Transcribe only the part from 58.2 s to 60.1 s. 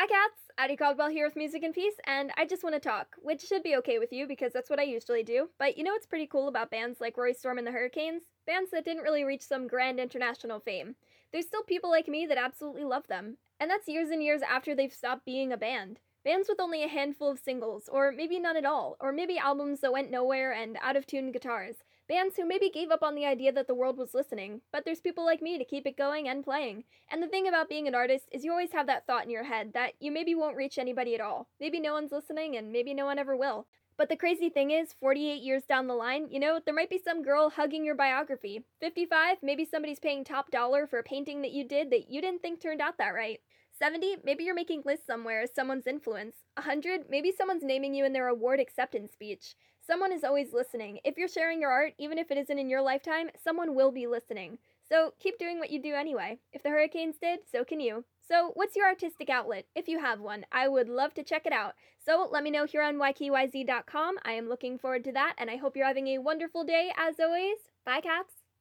So, what's your artistic outlet? If you